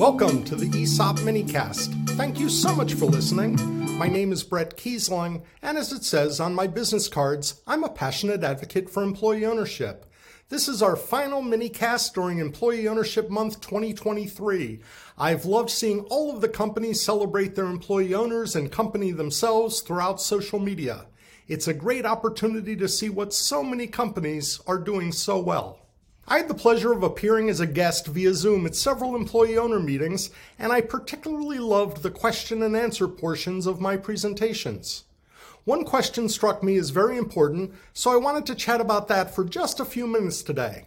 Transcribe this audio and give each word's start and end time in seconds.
Welcome 0.00 0.44
to 0.44 0.56
the 0.56 0.82
ESOP 0.82 1.18
Minicast. 1.18 2.08
Thank 2.16 2.40
you 2.40 2.48
so 2.48 2.74
much 2.74 2.94
for 2.94 3.04
listening. 3.04 3.58
My 3.98 4.06
name 4.06 4.32
is 4.32 4.42
Bret 4.42 4.78
Keisling, 4.78 5.42
and 5.60 5.76
as 5.76 5.92
it 5.92 6.04
says 6.04 6.40
on 6.40 6.54
my 6.54 6.66
business 6.66 7.06
cards, 7.06 7.60
I'm 7.66 7.84
a 7.84 7.90
passionate 7.90 8.42
advocate 8.42 8.88
for 8.88 9.02
employee 9.02 9.44
ownership. 9.44 10.06
This 10.48 10.68
is 10.68 10.80
our 10.80 10.96
final 10.96 11.42
minicast 11.42 12.14
during 12.14 12.38
Employee 12.38 12.88
Ownership 12.88 13.28
Month 13.28 13.60
2023. 13.60 14.80
I've 15.18 15.44
loved 15.44 15.68
seeing 15.68 16.00
all 16.08 16.34
of 16.34 16.40
the 16.40 16.48
companies 16.48 17.02
celebrate 17.02 17.54
their 17.54 17.66
employee 17.66 18.14
owners 18.14 18.56
and 18.56 18.72
company 18.72 19.10
themselves 19.10 19.82
throughout 19.82 20.18
social 20.18 20.60
media. 20.60 21.08
It's 21.46 21.68
a 21.68 21.74
great 21.74 22.06
opportunity 22.06 22.74
to 22.76 22.88
see 22.88 23.10
what 23.10 23.34
so 23.34 23.62
many 23.62 23.86
companies 23.86 24.62
are 24.66 24.78
doing 24.78 25.12
so 25.12 25.38
well. 25.38 25.78
I 26.28 26.36
had 26.36 26.48
the 26.48 26.54
pleasure 26.54 26.92
of 26.92 27.02
appearing 27.02 27.48
as 27.48 27.60
a 27.60 27.66
guest 27.66 28.06
via 28.06 28.34
Zoom 28.34 28.66
at 28.66 28.76
several 28.76 29.16
employee 29.16 29.58
owner 29.58 29.80
meetings, 29.80 30.30
and 30.58 30.72
I 30.72 30.80
particularly 30.80 31.58
loved 31.58 32.02
the 32.02 32.10
question 32.10 32.62
and 32.62 32.76
answer 32.76 33.08
portions 33.08 33.66
of 33.66 33.80
my 33.80 33.96
presentations. 33.96 35.04
One 35.64 35.84
question 35.84 36.28
struck 36.28 36.62
me 36.62 36.76
as 36.76 36.90
very 36.90 37.18
important, 37.18 37.74
so 37.92 38.12
I 38.12 38.16
wanted 38.16 38.46
to 38.46 38.54
chat 38.54 38.80
about 38.80 39.08
that 39.08 39.34
for 39.34 39.44
just 39.44 39.80
a 39.80 39.84
few 39.84 40.06
minutes 40.06 40.42
today. 40.42 40.86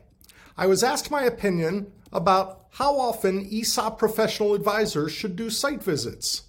I 0.58 0.68
was 0.68 0.84
asked 0.84 1.12
my 1.12 1.24
opinion 1.24 1.92
about 2.12 2.66
how 2.72 2.98
often 2.98 3.48
ESOP 3.52 4.00
professional 4.00 4.54
advisors 4.54 5.12
should 5.12 5.36
do 5.36 5.50
site 5.50 5.84
visits, 5.84 6.44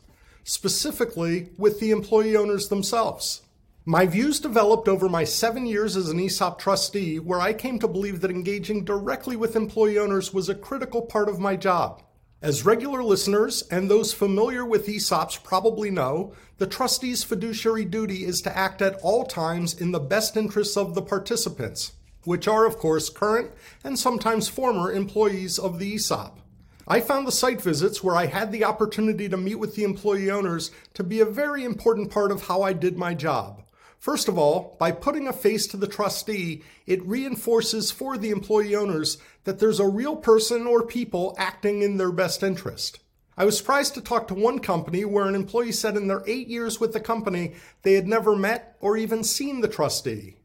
specifically 0.44 1.50
with 1.58 1.80
the 1.80 1.90
employee 1.90 2.36
owners 2.36 2.68
themselves. 2.68 3.42
My 3.86 4.06
views 4.06 4.40
developed 4.40 4.88
over 4.88 5.10
my 5.10 5.24
seven 5.24 5.66
years 5.66 5.94
as 5.94 6.08
an 6.08 6.18
ESOP 6.18 6.58
trustee, 6.58 7.18
where 7.18 7.38
I 7.38 7.52
came 7.52 7.78
to 7.80 7.86
believe 7.86 8.22
that 8.22 8.30
engaging 8.30 8.82
directly 8.82 9.36
with 9.36 9.56
employee 9.56 9.98
owners 9.98 10.32
was 10.32 10.48
a 10.48 10.54
critical 10.54 11.02
part 11.02 11.28
of 11.28 11.38
my 11.38 11.54
job. 11.54 12.02
As 12.40 12.64
regular 12.64 13.04
listeners 13.04 13.62
and 13.70 13.90
those 13.90 14.14
familiar 14.14 14.64
with 14.64 14.86
ESOPs 14.86 15.44
probably 15.44 15.90
know, 15.90 16.32
the 16.56 16.66
trustee's 16.66 17.24
fiduciary 17.24 17.84
duty 17.84 18.24
is 18.24 18.40
to 18.42 18.56
act 18.56 18.80
at 18.80 18.98
all 19.02 19.26
times 19.26 19.78
in 19.78 19.92
the 19.92 20.00
best 20.00 20.34
interests 20.34 20.78
of 20.78 20.94
the 20.94 21.02
participants, 21.02 21.92
which 22.24 22.48
are, 22.48 22.64
of 22.64 22.78
course, 22.78 23.10
current 23.10 23.50
and 23.84 23.98
sometimes 23.98 24.48
former 24.48 24.92
employees 24.92 25.58
of 25.58 25.78
the 25.78 25.92
ESOP. 25.96 26.40
I 26.88 27.00
found 27.00 27.26
the 27.26 27.32
site 27.32 27.60
visits 27.60 28.02
where 28.02 28.16
I 28.16 28.26
had 28.26 28.50
the 28.50 28.64
opportunity 28.64 29.28
to 29.28 29.36
meet 29.36 29.56
with 29.56 29.74
the 29.74 29.84
employee 29.84 30.30
owners 30.30 30.70
to 30.94 31.04
be 31.04 31.20
a 31.20 31.26
very 31.26 31.64
important 31.64 32.10
part 32.10 32.32
of 32.32 32.46
how 32.46 32.62
I 32.62 32.72
did 32.72 32.96
my 32.96 33.12
job. 33.12 33.60
First 33.98 34.28
of 34.28 34.36
all, 34.36 34.76
by 34.78 34.92
putting 34.92 35.26
a 35.26 35.32
face 35.32 35.66
to 35.68 35.76
the 35.76 35.86
trustee, 35.86 36.62
it 36.86 37.04
reinforces 37.06 37.90
for 37.90 38.18
the 38.18 38.30
employee 38.30 38.74
owners 38.74 39.18
that 39.44 39.58
there's 39.58 39.80
a 39.80 39.88
real 39.88 40.16
person 40.16 40.66
or 40.66 40.86
people 40.86 41.34
acting 41.38 41.82
in 41.82 41.96
their 41.96 42.12
best 42.12 42.42
interest. 42.42 43.00
I 43.36 43.44
was 43.44 43.58
surprised 43.58 43.94
to 43.94 44.00
talk 44.00 44.28
to 44.28 44.34
one 44.34 44.60
company 44.60 45.04
where 45.04 45.26
an 45.26 45.34
employee 45.34 45.72
said 45.72 45.96
in 45.96 46.06
their 46.06 46.22
eight 46.26 46.46
years 46.46 46.78
with 46.78 46.92
the 46.92 47.00
company 47.00 47.54
they 47.82 47.94
had 47.94 48.06
never 48.06 48.36
met 48.36 48.76
or 48.80 48.96
even 48.96 49.24
seen 49.24 49.60
the 49.60 49.68
trustee. 49.68 50.36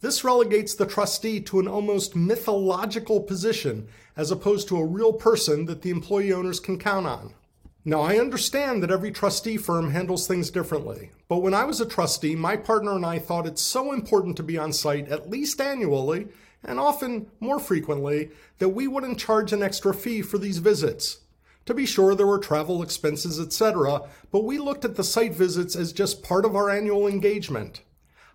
This 0.00 0.24
relegates 0.24 0.74
the 0.74 0.86
trustee 0.86 1.40
to 1.42 1.60
an 1.60 1.68
almost 1.68 2.16
mythological 2.16 3.20
position 3.20 3.88
as 4.16 4.30
opposed 4.30 4.66
to 4.68 4.78
a 4.78 4.86
real 4.86 5.12
person 5.12 5.66
that 5.66 5.82
the 5.82 5.90
employee 5.90 6.32
owners 6.32 6.58
can 6.58 6.78
count 6.78 7.06
on. 7.06 7.34
Now, 7.84 8.02
I 8.02 8.18
understand 8.18 8.80
that 8.82 8.92
every 8.92 9.10
trustee 9.10 9.56
firm 9.56 9.90
handles 9.90 10.28
things 10.28 10.50
differently, 10.50 11.10
but 11.26 11.38
when 11.38 11.52
I 11.52 11.64
was 11.64 11.80
a 11.80 11.86
trustee, 11.86 12.36
my 12.36 12.56
partner 12.56 12.92
and 12.92 13.04
I 13.04 13.18
thought 13.18 13.46
it's 13.46 13.60
so 13.62 13.92
important 13.92 14.36
to 14.36 14.44
be 14.44 14.56
on 14.56 14.72
site 14.72 15.08
at 15.08 15.28
least 15.28 15.60
annually, 15.60 16.28
and 16.62 16.78
often 16.78 17.26
more 17.40 17.58
frequently, 17.58 18.30
that 18.58 18.68
we 18.68 18.86
wouldn't 18.86 19.18
charge 19.18 19.52
an 19.52 19.64
extra 19.64 19.92
fee 19.92 20.22
for 20.22 20.38
these 20.38 20.58
visits. 20.58 21.22
To 21.66 21.74
be 21.74 21.84
sure, 21.84 22.14
there 22.14 22.26
were 22.26 22.38
travel 22.38 22.84
expenses, 22.84 23.40
etc., 23.40 24.02
but 24.30 24.44
we 24.44 24.58
looked 24.58 24.84
at 24.84 24.94
the 24.94 25.02
site 25.02 25.34
visits 25.34 25.74
as 25.74 25.92
just 25.92 26.22
part 26.22 26.44
of 26.44 26.54
our 26.54 26.70
annual 26.70 27.08
engagement. 27.08 27.82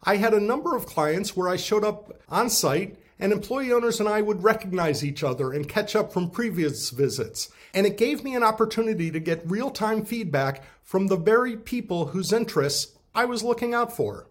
I 0.04 0.18
had 0.18 0.34
a 0.34 0.42
number 0.42 0.76
of 0.76 0.86
clients 0.86 1.38
where 1.38 1.48
I 1.48 1.56
showed 1.56 1.86
up 1.86 2.22
on 2.28 2.50
site 2.50 2.98
and 3.20 3.32
employee 3.32 3.72
owners 3.72 4.00
and 4.00 4.08
I 4.08 4.22
would 4.22 4.44
recognize 4.44 5.04
each 5.04 5.24
other 5.24 5.52
and 5.52 5.68
catch 5.68 5.96
up 5.96 6.14
from 6.14 6.30
previous 6.30 6.90
visits. 6.90 7.50
And 7.74 7.86
it 7.86 7.98
gave 7.98 8.24
me 8.24 8.36
an 8.36 8.44
opportunity 8.44 9.12
to 9.12 9.20
get 9.20 9.50
real 9.50 9.72
time 9.72 10.06
feedback 10.06 10.64
from 10.84 11.08
the 11.08 11.18
very 11.18 11.58
people 11.58 12.08
whose 12.08 12.32
interests 12.32 12.98
I 13.14 13.26
was 13.26 13.44
looking 13.44 13.74
out 13.74 13.96
for. 13.96 14.28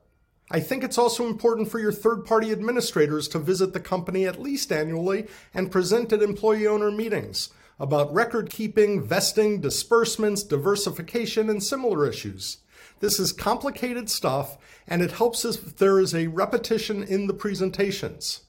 I 0.51 0.61
think 0.61 0.85
it's 0.85 0.99
also 0.99 1.27
important 1.27 1.69
for 1.71 1.81
your 1.81 1.93
third 1.93 2.25
party 2.25 2.53
administrators 2.53 3.27
to 3.29 3.39
visit 3.41 3.73
the 3.73 3.81
company 3.81 4.27
at 4.27 4.41
least 4.41 4.71
annually 4.71 5.27
and 5.53 5.73
present 5.73 6.13
at 6.13 6.23
employee 6.23 6.69
owner 6.69 6.93
meetings 6.93 7.51
about 7.79 8.15
record 8.15 8.49
keeping, 8.49 9.03
vesting, 9.03 9.61
disbursements, 9.61 10.43
diversification, 10.43 11.51
and 11.51 11.63
similar 11.63 12.09
issues. 12.09 12.59
This 13.01 13.21
is 13.21 13.33
complicated 13.33 14.09
stuff, 14.09 14.57
and 14.87 15.03
it 15.03 15.13
helps 15.13 15.45
if 15.45 15.77
there 15.77 15.99
is 15.99 16.15
a 16.15 16.29
repetition 16.29 17.03
in 17.03 17.27
the 17.27 17.35
presentations. 17.35 18.46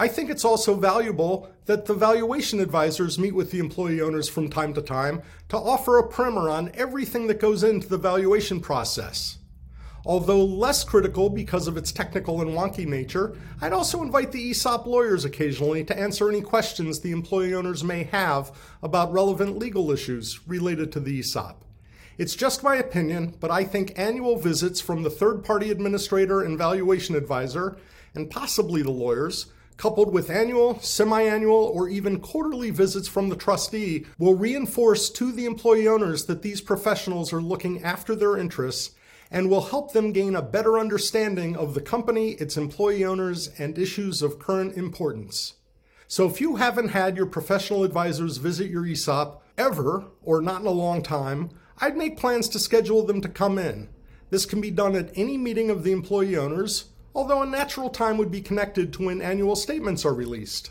I 0.00 0.08
think 0.08 0.30
it's 0.30 0.46
also 0.46 0.76
valuable 0.76 1.50
that 1.66 1.84
the 1.84 1.92
valuation 1.92 2.58
advisors 2.58 3.18
meet 3.18 3.34
with 3.34 3.50
the 3.50 3.58
employee 3.58 4.00
owners 4.00 4.30
from 4.30 4.48
time 4.48 4.72
to 4.72 4.80
time 4.80 5.20
to 5.50 5.58
offer 5.58 5.98
a 5.98 6.08
primer 6.08 6.48
on 6.48 6.70
everything 6.72 7.26
that 7.26 7.38
goes 7.38 7.62
into 7.62 7.86
the 7.86 7.98
valuation 7.98 8.60
process. 8.60 9.36
Although 10.06 10.42
less 10.42 10.84
critical 10.84 11.28
because 11.28 11.68
of 11.68 11.76
its 11.76 11.92
technical 11.92 12.40
and 12.40 12.52
wonky 12.52 12.86
nature, 12.86 13.36
I'd 13.60 13.74
also 13.74 14.00
invite 14.00 14.32
the 14.32 14.48
ESOP 14.48 14.86
lawyers 14.86 15.26
occasionally 15.26 15.84
to 15.84 15.98
answer 15.98 16.30
any 16.30 16.40
questions 16.40 17.00
the 17.00 17.12
employee 17.12 17.52
owners 17.52 17.84
may 17.84 18.04
have 18.04 18.56
about 18.82 19.12
relevant 19.12 19.58
legal 19.58 19.90
issues 19.90 20.48
related 20.48 20.92
to 20.92 21.00
the 21.00 21.18
ESOP. 21.18 21.62
It's 22.16 22.34
just 22.34 22.62
my 22.62 22.76
opinion, 22.76 23.34
but 23.38 23.50
I 23.50 23.64
think 23.64 23.92
annual 23.98 24.38
visits 24.38 24.80
from 24.80 25.02
the 25.02 25.10
third 25.10 25.44
party 25.44 25.70
administrator 25.70 26.40
and 26.40 26.56
valuation 26.56 27.16
advisor, 27.16 27.76
and 28.14 28.30
possibly 28.30 28.80
the 28.80 28.90
lawyers, 28.90 29.52
coupled 29.80 30.12
with 30.12 30.28
annual, 30.28 30.78
semi 30.80 31.22
annual, 31.22 31.72
or 31.74 31.88
even 31.88 32.20
quarterly 32.20 32.68
visits 32.68 33.08
from 33.08 33.30
the 33.30 33.36
trustee, 33.36 34.04
will 34.18 34.34
reinforce 34.34 35.08
to 35.08 35.32
the 35.32 35.46
employee 35.46 35.88
owners 35.88 36.26
that 36.26 36.42
these 36.42 36.60
professionals 36.60 37.32
are 37.32 37.40
looking 37.40 37.82
after 37.82 38.14
their 38.14 38.36
interests 38.36 38.94
and 39.30 39.48
will 39.48 39.62
help 39.62 39.94
them 39.94 40.12
gain 40.12 40.36
a 40.36 40.42
better 40.42 40.78
understanding 40.78 41.56
of 41.56 41.72
the 41.72 41.80
company, 41.80 42.32
its 42.32 42.58
employee 42.58 43.06
owners, 43.06 43.48
and 43.56 43.78
issues 43.78 44.20
of 44.20 44.38
current 44.38 44.76
importance. 44.76 45.54
So 46.06 46.28
if 46.28 46.42
you 46.42 46.56
haven't 46.56 46.88
had 46.88 47.16
your 47.16 47.24
professional 47.24 47.82
advisors 47.82 48.36
visit 48.36 48.70
your 48.70 48.84
ESOP 48.84 49.42
ever, 49.56 50.04
or 50.20 50.42
not 50.42 50.60
in 50.60 50.66
a 50.66 50.72
long 50.72 51.02
time, 51.02 51.48
I'd 51.78 51.96
make 51.96 52.18
plans 52.18 52.50
to 52.50 52.58
schedule 52.58 53.06
them 53.06 53.22
to 53.22 53.30
come 53.30 53.58
in. 53.58 53.88
This 54.28 54.44
can 54.44 54.60
be 54.60 54.70
done 54.70 54.94
at 54.94 55.10
any 55.14 55.38
meeting 55.38 55.70
of 55.70 55.84
the 55.84 55.92
employee 55.92 56.36
owners, 56.36 56.89
although 57.14 57.42
a 57.42 57.46
natural 57.46 57.90
time 57.90 58.16
would 58.16 58.30
be 58.30 58.40
connected 58.40 58.92
to 58.92 59.06
when 59.06 59.22
annual 59.22 59.56
statements 59.56 60.04
are 60.04 60.14
released. 60.14 60.70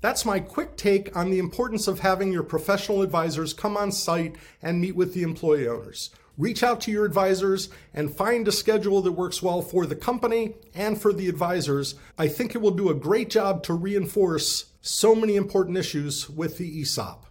That's 0.00 0.24
my 0.24 0.40
quick 0.40 0.76
take 0.76 1.16
on 1.16 1.30
the 1.30 1.38
importance 1.38 1.88
of 1.88 2.00
having 2.00 2.32
your 2.32 2.42
professional 2.42 3.02
advisors 3.02 3.52
come 3.52 3.76
on 3.76 3.90
site 3.90 4.36
and 4.62 4.80
meet 4.80 4.94
with 4.94 5.14
the 5.14 5.22
employee 5.22 5.66
owners. 5.66 6.10
Reach 6.38 6.62
out 6.62 6.82
to 6.82 6.90
your 6.90 7.06
advisors 7.06 7.70
and 7.94 8.14
find 8.14 8.46
a 8.46 8.52
schedule 8.52 9.00
that 9.02 9.12
works 9.12 9.42
well 9.42 9.62
for 9.62 9.86
the 9.86 9.96
company 9.96 10.54
and 10.74 11.00
for 11.00 11.12
the 11.12 11.28
advisors. 11.28 11.94
I 12.18 12.28
think 12.28 12.54
it 12.54 12.60
will 12.60 12.72
do 12.72 12.90
a 12.90 12.94
great 12.94 13.30
job 13.30 13.62
to 13.64 13.74
reinforce 13.74 14.66
so 14.82 15.14
many 15.14 15.34
important 15.34 15.78
issues 15.78 16.28
with 16.28 16.58
the 16.58 16.80
ESOP. 16.82 17.26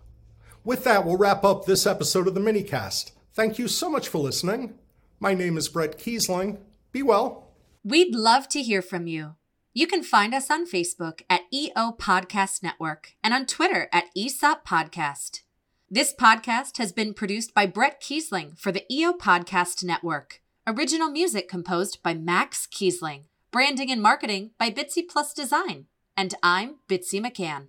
With 0.64 0.84
that, 0.86 1.06
we'll 1.06 1.18
wrap 1.18 1.44
up 1.44 1.66
this 1.66 1.86
episode 1.86 2.28
of 2.28 2.34
the 2.34 2.40
minicast. 2.40 3.12
Thank 3.34 3.60
you 3.60 3.68
so 3.68 3.90
much 3.90 4.08
for 4.08 4.18
listening. 4.18 4.74
My 5.20 5.36
name 5.36 5.58
is 5.58 5.70
Bret 5.70 6.00
Keisling. 6.00 6.58
Be 6.92 7.04
well. 7.04 7.45
We'd 7.88 8.16
love 8.16 8.50
to 8.50 8.64
hear 8.64 8.82
from 8.82 9.06
you. 9.06 9.36
You 9.72 9.86
can 9.86 10.02
find 10.02 10.34
us 10.34 10.50
on 10.50 10.66
Facebook 10.66 11.22
at 11.30 11.42
EO 11.54 11.92
Podcast 11.92 12.64
Network 12.64 13.12
and 13.24 13.32
on 13.32 13.46
Twitter 13.46 13.90
at 13.94 14.06
ESOP 14.18 14.68
Podcast. 14.68 15.42
This 15.88 16.12
podcast 16.12 16.80
has 16.80 16.92
been 16.92 17.14
produced 17.14 17.54
by 17.54 17.68
Bret 17.68 18.02
Keisling 18.02 18.58
for 18.58 18.72
the 18.72 18.92
EO 18.92 19.14
Podcast 19.14 19.84
Network. 19.84 20.42
Original 20.66 21.12
music 21.12 21.48
composed 21.48 22.02
by 22.02 22.16
Max 22.16 22.66
Keisling. 22.66 23.26
Branding 23.52 23.92
and 23.92 24.02
marketing 24.02 24.50
by 24.58 24.72
Bitsy 24.72 25.08
Plus 25.08 25.32
Design. 25.32 25.86
And 26.18 26.34
I'm 26.42 26.78
Bitsy 26.90 27.24
McCann. 27.24 27.68